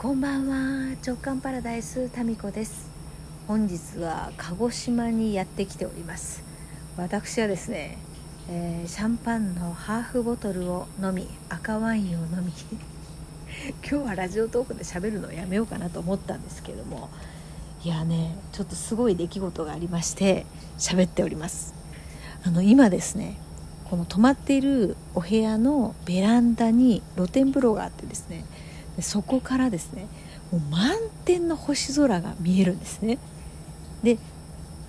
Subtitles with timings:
[0.00, 0.96] こんばんは。
[1.06, 2.88] 直感パラダイスタミコです。
[3.46, 6.42] 本日は鹿児島にやってきております。
[6.96, 7.98] 私はですね、
[8.48, 12.50] えー、シャンパンのハーフボトルを飲み赤ワインを飲み
[13.86, 17.10] 今日はラジオトークで喋るのをやめようかなと思ったんですけども
[17.84, 20.46] いやねちょっとすごい出来事がありまして
[20.78, 21.74] 喋っております。
[22.42, 23.36] あの今ですね
[23.90, 28.46] この泊まっているお部屋のベランダに露天風呂があってですね
[29.00, 30.06] でそこからですね
[30.52, 33.16] もう満天の星空が見えるんですね。
[34.02, 34.18] で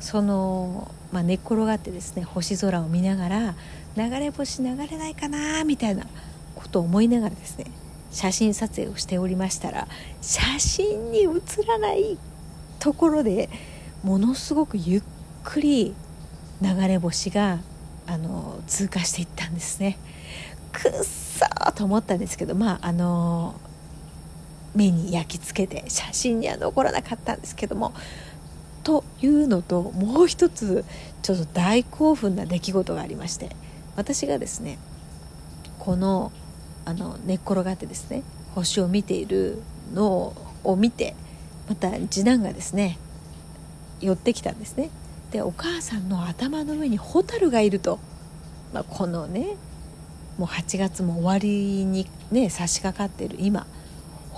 [0.02, 3.56] その、まあ、寝っ転がってですね星空を見ながら
[3.96, 6.06] 流れ星流れないかなみたいな
[6.56, 7.68] ことを思いながらですね
[8.12, 9.88] 写真撮影をしておりましたら
[10.22, 12.18] 写真に写らない
[12.80, 13.50] ところで
[14.04, 15.04] ものすごくゆっ
[15.46, 15.96] くり
[16.62, 17.60] 流れ星が
[18.08, 19.98] あの通過していったんですね。
[20.74, 23.56] くっそーと思ったんですけどまああの
[24.76, 27.94] 目に焼き付けて写真には残らなかったんですけども
[28.84, 30.86] というのともう一つ
[31.22, 33.56] ちょっと大興奮な出来事がありまして
[33.96, 34.80] 私がですね
[35.80, 36.32] この
[36.86, 38.24] あの寝っ転がってですね
[38.56, 39.62] 星を見ている
[39.94, 40.34] の
[40.64, 41.16] を見て
[41.70, 42.98] また次男がですね
[44.00, 44.90] 寄ってきたんですね。
[45.32, 48.00] でお母さんの頭の上にホタルがいると、
[48.74, 49.56] まあ、このね
[50.38, 53.66] もう8月も終わりにね差し掛かってる今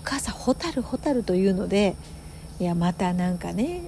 [0.04, 1.96] 母さんホタルホタルというので
[2.60, 3.82] いやまたなんかね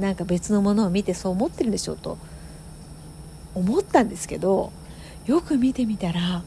[0.00, 2.18] なんか別のものを見てそう思ってるでしょうと
[3.54, 4.72] 思ったんですけど
[5.26, 6.42] よく見てみたら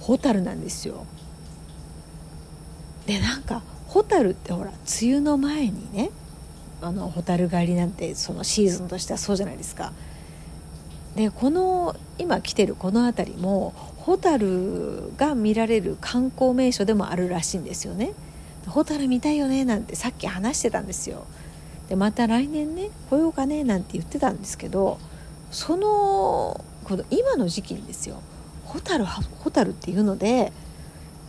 [0.00, 1.04] ホタルなんですよ。
[3.06, 6.10] でなんかホタルってほら梅雨の前にね
[6.82, 9.92] あのホタル狩りなんてそのシーズンとしてはそうじゃないですか。
[11.14, 18.12] でこの今来てるこの辺りもホタルが見られる観光名所でもあるらしいんですよね。
[18.66, 21.24] ホタル見たいよねなんてさっき話してたんですよ。
[21.88, 24.98] でまた来年ね来ようかねなんて言ってたんですけど
[25.52, 28.20] そのこの今の時期にですよ
[28.64, 30.52] ホタルホタルっていうので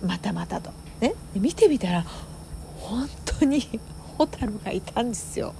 [0.05, 0.71] またまたと。
[0.99, 1.13] ね。
[1.35, 2.05] 見てみたら
[2.79, 3.67] 本当に
[4.17, 5.53] ホタルがいたんですよ。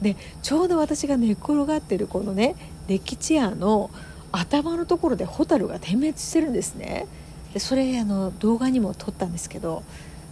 [0.00, 2.56] でちょうど私が寝っ転がってるこのね
[2.88, 3.90] デッキチェアの
[4.32, 7.06] 頭のところでホタルが点滅してるんですね。
[7.52, 9.82] でそれあの動画にも撮ったんですけど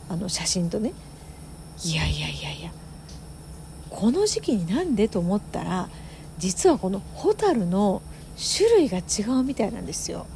[0.08, 0.92] あの写真とね。
[1.84, 2.70] いやいやいやいや。
[3.91, 5.88] この時期になんでと思ったら
[6.38, 8.02] 実はこのホタルの
[8.56, 10.26] 種類が違うみたいなんですよ。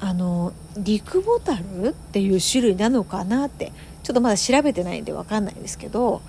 [0.00, 3.72] あの陸ボタルっていう種類なのかなって
[4.02, 6.20] ちょっとまだ調べてないんで分かんないですけど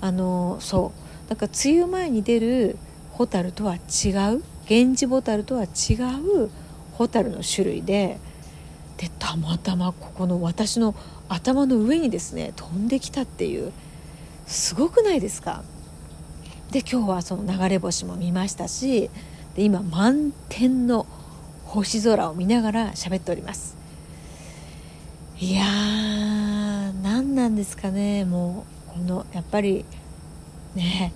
[0.00, 1.02] あのそう。
[1.28, 2.76] なんか梅雨前に出る
[3.12, 5.94] ホタルとは違う源氏ボタルとは違
[6.44, 6.50] う
[6.92, 8.18] ホタルの種類で
[8.96, 10.94] でたまたまここの私の
[11.32, 13.72] 頭の上にですね飛んできたっていう
[14.46, 15.64] すごくないですか？
[16.70, 19.10] で今日はその流れ星も見ましたし
[19.54, 21.06] で今満天の
[21.64, 23.76] 星空を見ながら喋っております。
[25.38, 28.24] いやー何なんですかね？
[28.24, 29.84] もうこのやっぱり
[30.74, 31.12] ね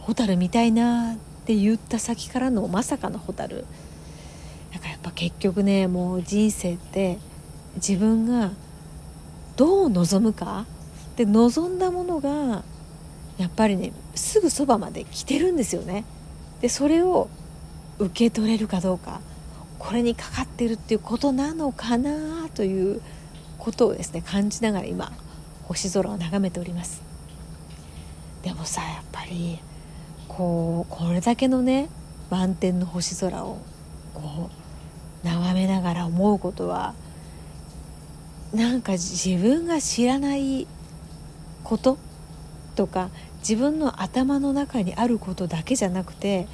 [0.00, 1.16] 蛍見たいなっ
[1.46, 3.64] て言った先からのまさかの蛍
[4.72, 7.18] だからやっぱ結局ねもう人生って
[7.76, 8.50] 自分が
[9.58, 10.66] どう望むか
[11.16, 12.62] で望んだものが
[13.38, 16.04] やっぱりねすぐそばまで来てるんですよね。
[16.60, 17.28] でそれを
[17.98, 19.20] 受け取れるかどうか
[19.80, 23.00] これにかかってるっていうことなのかなという
[23.58, 25.12] ことをですね感じながら今
[25.64, 27.02] 星空を眺めております。
[28.42, 29.58] でもさやっぱり
[30.28, 31.88] こうこれだけのね
[32.30, 33.58] 満天の星空を
[34.14, 34.50] こ
[35.24, 36.94] う眺めながら思うことは
[38.52, 40.66] なんか自分が知らない
[41.64, 41.98] こと
[42.76, 43.10] とか
[43.40, 46.46] 自分の頭の中にあることだけじゃなくて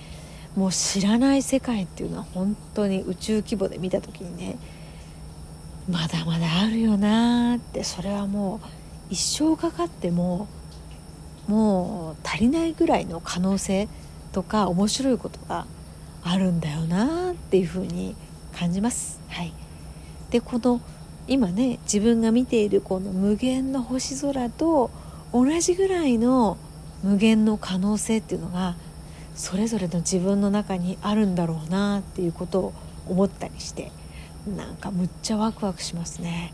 [0.56, 4.58] もう知らない世界っていうのは本当に宇宙規模で見た時にね
[5.88, 8.66] まだまだあるよなってそれはもう
[9.10, 10.48] 一生かかっても
[11.46, 13.88] もう足りないぐらいの可能性
[14.32, 15.66] とか面白いことが
[16.22, 18.16] あるんだよなっていうふうに
[18.56, 19.20] 感じます。
[19.28, 19.52] はい、
[20.30, 20.80] でこの
[21.26, 24.90] 今ね自分が見ているこの無限の星空と
[25.32, 26.58] 同じぐらいの
[27.02, 28.76] 無限の可能性っていうのが
[29.34, 32.72] それぞれの自分の中にあるんだろうなっていうことを
[33.08, 33.90] 思ったりして
[34.46, 36.52] なんかむっちゃワクワクしますね。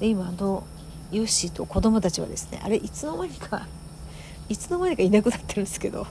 [0.00, 0.64] で今の
[1.12, 3.66] ヨッシーと子供たちはですねあれいつの間にか
[4.48, 6.06] いつの間にかいなくなってるんですけど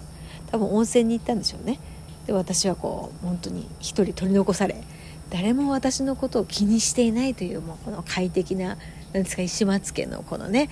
[0.52, 1.80] 多分温泉に行ったんでしょうね。
[2.26, 4.84] で私はこう本当に一人取り残され
[5.30, 8.78] 誰も私のことを気にしていないというもうこの快適な
[9.14, 10.70] なんですか石松家のこのね、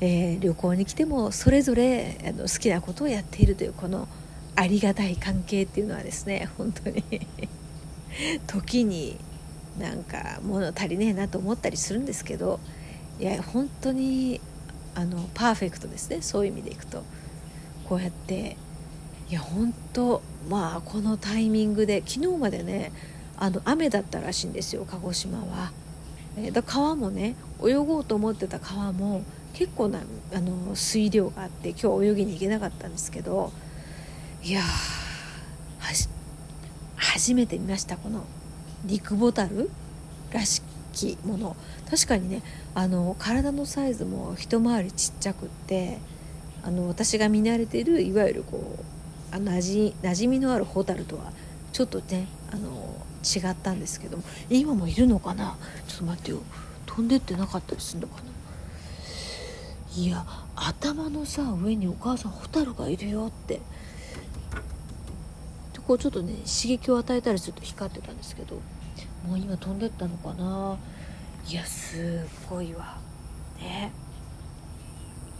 [0.00, 4.08] えー、旅行に来てもそれぞれあの好きなことをやっているというこの
[4.56, 7.04] ありがたい関係っていうのはですね本当に
[8.46, 9.18] 時に
[9.78, 12.60] なんか物足りねえなと思ったりするんですけど
[13.18, 14.40] いや本当に
[14.94, 17.04] あのパーフェクトですねそういう意味でいくと。
[17.90, 18.56] こうやって
[19.28, 22.92] いや本当まあこのタイミングで昨日までね
[23.40, 25.72] あの雨だったらしいんですよ鹿児島は。
[26.36, 27.34] えだ川もね
[27.64, 29.22] 泳ごうと思ってた川も
[29.52, 30.00] 結構な
[30.32, 33.52] あの水量があって今日泳ぎに行けなかったんですけど
[34.42, 34.62] いや
[36.96, 38.24] 初めて見ましたこの
[38.84, 39.70] 陸ボタル
[40.32, 40.62] らし
[40.92, 41.56] きもの
[41.90, 42.42] 確かにね
[42.74, 45.98] あの体のサイズも一回りちっちゃくって
[46.62, 51.32] あの私が見慣れているいわゆるこうあなじ馴染みのあるホタルとは
[51.72, 55.56] ちょっとねあの違ったんですけども今もいるのかな？
[55.86, 56.38] ちょっと待ってよ。
[56.86, 58.22] 飛んでってなかったりするのかな？
[59.96, 60.24] いや
[60.56, 63.54] 頭のさ上にお母さんホタルがいるよって。
[63.54, 63.60] で
[65.86, 68.56] こうちょっとね刺激を与えたりすると光ってたんですけど
[69.26, 70.78] もう今飛んでったのかな？
[71.48, 72.98] いやすごいわ。
[73.58, 73.92] ね。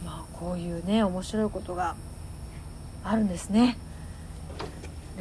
[0.05, 1.95] まあこういうね面白いことが
[3.03, 3.77] あるんですね。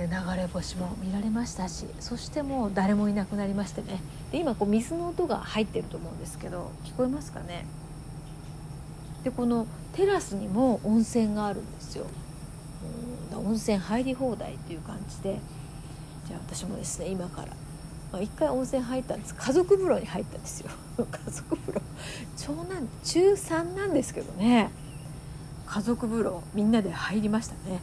[0.06, 4.00] 流れ星も見られましたしそしてもう誰もいなくなりましてね。
[4.32, 7.66] で今こう水の音が入ってると思うんですけど聞こえますかね？
[9.24, 12.06] でこのテラスにも温泉があるんですよ。
[13.34, 15.38] 温泉入り放題っていう感じで。
[16.26, 17.48] じゃあ私もですね今から
[18.12, 19.34] まあ、1回温泉入ったんです。
[19.34, 20.70] 家族風呂に入ったんですよ。
[20.98, 21.80] 家族風呂。
[22.36, 24.70] 長男中3なんですけどね。
[25.66, 27.80] 家族風呂みんなで入りましたね。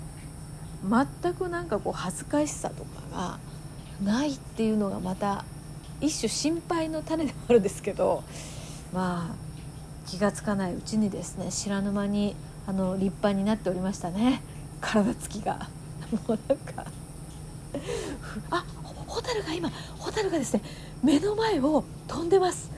[0.84, 3.40] 全くなんかこう恥ずかしさとかが
[4.04, 5.46] ないっていうのがまた
[6.02, 8.24] 一種心配の種でもあるんですけど
[8.94, 9.36] まあ
[10.08, 12.36] 気が付かないうちにですね知らぬ間に
[12.68, 14.42] あの立派になっておりましたね。
[14.82, 15.70] 体つきが。
[16.28, 16.86] もうなんか。
[18.52, 18.66] あ
[19.08, 20.62] ホタルが今ホタルがですね
[21.04, 22.72] 目の前を飛んでます。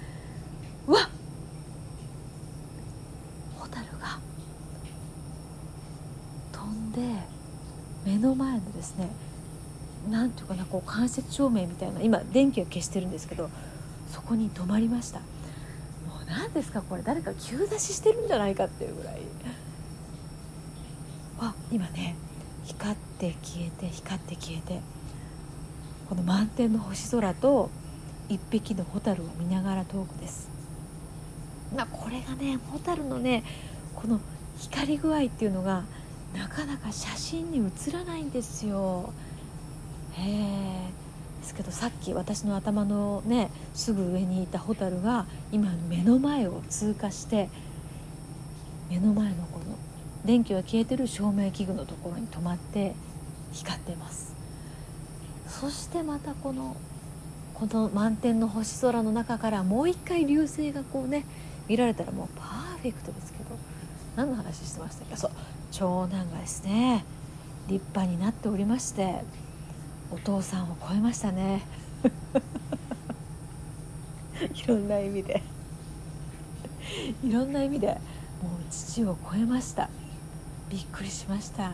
[0.87, 1.09] わ
[3.57, 4.19] ホタルが
[6.51, 7.01] 飛んで
[8.05, 9.09] 目の前のですね
[10.09, 13.49] なんていうかなこう間接照明みたいな今電気を消してるんですけど
[14.11, 15.19] そこに止まりました。
[15.19, 15.25] も
[16.21, 19.21] う何ですかこれ誰か急出ししてるんじゃないかっていうぐらい。
[21.39, 22.15] あ今ね
[22.65, 24.81] 光って消えて光って消えて
[26.09, 27.69] この満天の星空と
[28.29, 30.49] 一匹の蛍を見ながらトークです。
[31.75, 33.43] なこれがね蛍のね
[33.95, 34.19] この
[34.57, 35.83] 光り具合っていうのが
[36.35, 39.11] なかなか写真に写らないんですよ。
[40.13, 40.89] へえ。
[41.41, 47.49] ですけどさっき私の頭のねすぐ上にいた蛍が今目の前を通過して
[48.89, 49.77] 目の前のこの
[50.25, 52.93] 電気が消えてる照明器具のところに止まって
[53.53, 54.33] 光ってます。
[55.47, 56.75] そしてまたこの
[57.53, 61.25] この満天の星空の中からもう一回流星がこうね
[61.67, 63.57] 見られたらもうパーフェクトですけど
[64.15, 65.15] 何の話してましたっけ？
[65.15, 65.31] そう。
[65.71, 67.05] 長男がですね
[67.67, 69.21] 立派になっておりまして
[70.11, 71.61] お父さんを超えましたね。
[74.41, 75.43] いろんな意味で。
[77.23, 77.97] いろんな意味でもう
[78.71, 79.89] 父を超えました。
[80.69, 81.73] びっくりしました。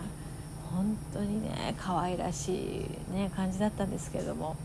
[0.76, 4.58] 本当にね可愛らしい、ね、感じだったんですけれども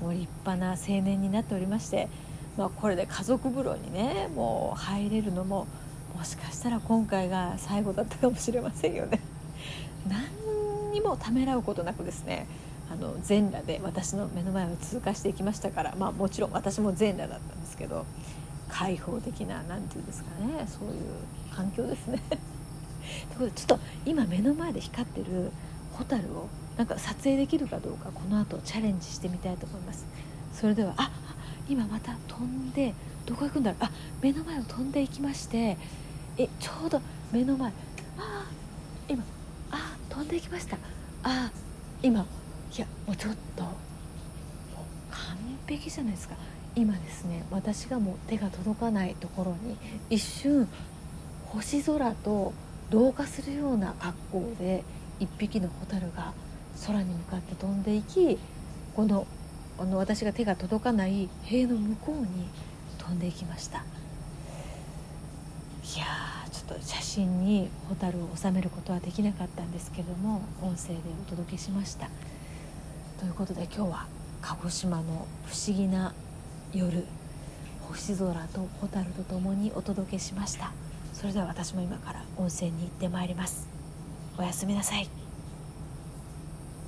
[0.00, 2.08] もう立派な青年になっておりまして、
[2.58, 5.66] まあ、これで家族風呂にねもう入れるのも
[6.16, 9.20] もしかしたら今回が最後だったかもしれませんよね。
[10.08, 12.46] 何にもためらうことなくですね
[12.90, 18.06] あの全裸で私の目の前を通過していきましたから、まあ、もちろん私も全裸だったんですけど
[18.68, 22.22] 開放的な何て言うんですかねそういう環境ですね。
[22.30, 25.52] ということでちょっと今目の前で光ってる
[25.92, 30.06] ホタルをなんか撮影できるかどうかこの後チャレンジしてみたいと思います
[30.54, 31.10] それではあ
[31.68, 32.94] 今また飛んで
[33.26, 33.90] どこ行くんだろうあ
[34.22, 35.76] 目の前を飛んでいきまして
[36.38, 37.00] えちょうど
[37.32, 37.70] 目の前。
[38.18, 38.46] あ
[39.08, 39.24] 今。
[39.70, 40.76] あ飛んでいきました。
[41.22, 41.50] あ
[42.02, 42.26] 今。
[42.76, 43.62] いやもうちょっと。
[43.62, 43.74] もう
[45.10, 46.36] 完璧じゃないですか。
[46.76, 49.76] 今ですね私がもう手が届かないところに
[50.10, 50.68] 一瞬
[51.46, 52.52] 星空と
[52.90, 54.84] 同化するような格好で
[55.18, 56.34] 一匹の蛍が
[56.86, 58.38] 空に向かって飛んでいき
[58.94, 59.26] この
[59.78, 62.26] あの私が手が届かない塀の向こうに
[62.98, 63.84] 飛んでいきました。
[65.94, 66.04] いや
[66.50, 72.10] ちょっと写真に蛍を収めることはできなかったんですけども音声でお届けしました。
[73.20, 74.06] ということで今日は
[74.42, 76.12] 鹿児島の不思議な
[76.72, 77.04] 夜
[77.88, 80.72] 星空と蛍とともにお届けしました。
[81.12, 83.68] それでは私も今から温泉に行ってまいります。
[84.36, 85.25] おやすみなさい。